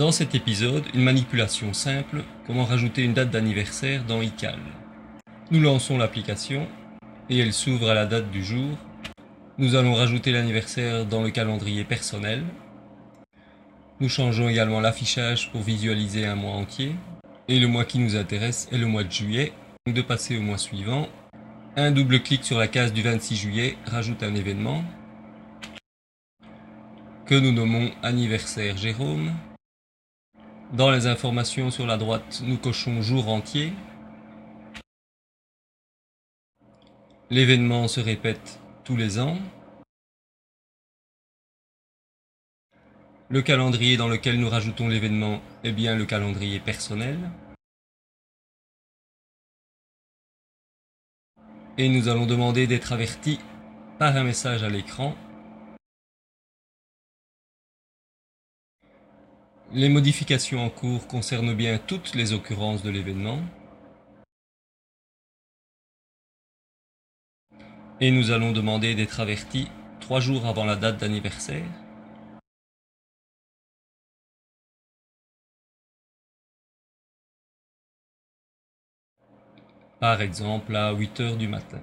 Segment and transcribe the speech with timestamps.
[0.00, 4.58] Dans cet épisode, une manipulation simple, comment rajouter une date d'anniversaire dans iCal.
[5.50, 6.66] Nous lançons l'application
[7.28, 8.78] et elle s'ouvre à la date du jour.
[9.58, 12.44] Nous allons rajouter l'anniversaire dans le calendrier personnel.
[14.00, 16.94] Nous changeons également l'affichage pour visualiser un mois entier.
[17.48, 19.52] Et le mois qui nous intéresse est le mois de juillet.
[19.84, 21.10] Donc de passer au mois suivant.
[21.76, 24.82] Un double clic sur la case du 26 juillet rajoute un événement
[27.26, 29.34] que nous nommons anniversaire Jérôme.
[30.72, 33.72] Dans les informations sur la droite, nous cochons jour entier.
[37.28, 39.36] L'événement se répète tous les ans.
[43.28, 47.18] Le calendrier dans lequel nous rajoutons l'événement est bien le calendrier personnel.
[51.78, 53.40] Et nous allons demander d'être avertis
[53.98, 55.16] par un message à l'écran
[59.72, 63.38] Les modifications en cours concernent bien toutes les occurrences de l'événement.
[68.00, 69.68] Et nous allons demander d'être avertis
[70.00, 71.68] trois jours avant la date d'anniversaire.
[80.00, 81.80] Par exemple à 8 heures du matin.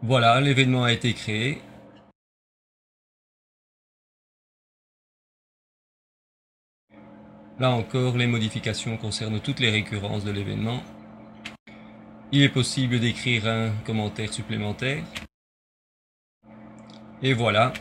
[0.00, 1.60] Voilà, l'événement a été créé
[7.60, 10.82] Là encore, les modifications concernent toutes les récurrences de l'événement.
[12.32, 15.04] Il est possible d'écrire un commentaire supplémentaire.
[17.22, 17.72] Et voilà,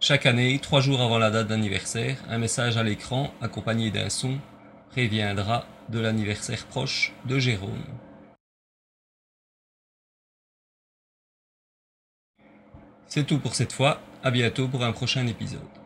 [0.00, 4.38] chaque année, trois jours avant la date d'anniversaire, un message à l'écran accompagné d'un son
[4.90, 7.84] préviendra de l'anniversaire proche de Jérôme.
[13.06, 15.77] C'est tout pour cette fois, à bientôt pour un prochain épisode.